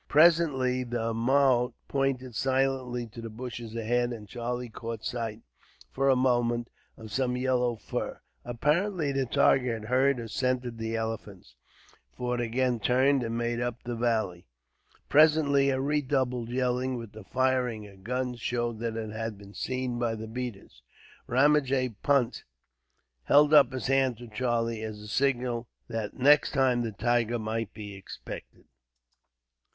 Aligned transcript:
Presently, 0.07 0.83
the 0.83 1.13
mahout 1.13 1.75
pointed 1.87 2.33
silently 2.33 3.05
to 3.09 3.21
the 3.21 3.29
bushes 3.29 3.75
ahead, 3.75 4.11
and 4.11 4.27
Charlie 4.27 4.67
caught 4.67 5.05
sight, 5.05 5.43
for 5.91 6.09
a 6.09 6.15
moment, 6.15 6.71
of 6.97 7.11
some 7.11 7.37
yellow 7.37 7.75
fur. 7.75 8.19
Apparently 8.43 9.11
the 9.11 9.27
tiger 9.27 9.73
had 9.73 9.85
heard 9.85 10.19
or 10.19 10.27
scented 10.27 10.79
the 10.79 10.95
elephants, 10.95 11.53
for 12.17 12.33
it 12.33 12.41
again 12.41 12.79
turned 12.79 13.21
and 13.21 13.37
made 13.37 13.61
up 13.61 13.83
the 13.83 13.93
valley. 13.95 14.47
Presently 15.07 15.69
a 15.69 15.79
redoubled 15.79 16.49
yelling, 16.49 16.97
with 16.97 17.11
the 17.11 17.23
firing 17.23 17.85
of 17.85 18.03
guns, 18.03 18.39
showed 18.41 18.79
that 18.79 18.97
it 18.97 19.11
had 19.11 19.37
been 19.37 19.53
seen 19.53 19.99
by 19.99 20.15
the 20.15 20.27
beaters. 20.27 20.81
Ramajee 21.27 21.93
Punt 22.01 22.43
held 23.25 23.53
up 23.53 23.71
his 23.71 23.85
hand 23.85 24.17
to 24.17 24.27
Charlie, 24.27 24.81
as 24.81 24.99
a 24.99 25.07
signal 25.07 25.67
that 25.89 26.15
next 26.15 26.53
time 26.53 26.81
the 26.81 26.91
tiger 26.91 27.37
might 27.37 27.71
be 27.75 27.93
expected. 27.93 28.65